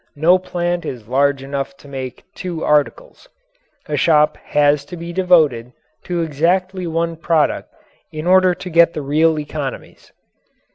No 0.15 0.39
plant 0.39 0.83
is 0.83 1.07
large 1.07 1.43
enough 1.43 1.77
to 1.77 1.87
make 1.87 2.23
two 2.33 2.63
articles. 2.65 3.29
A 3.85 3.95
shop 3.95 4.35
has 4.37 4.83
to 4.85 4.97
be 4.97 5.13
devoted 5.13 5.73
to 6.05 6.23
exactly 6.23 6.87
one 6.87 7.15
product 7.15 7.71
in 8.11 8.25
order 8.25 8.55
to 8.55 8.69
get 8.71 8.93
the 8.95 9.03
real 9.03 9.37
economies. 9.37 10.11